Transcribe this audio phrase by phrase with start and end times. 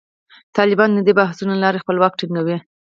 [0.57, 2.57] طالبان د دې بحثونو له لارې خپل واک ټینګوي.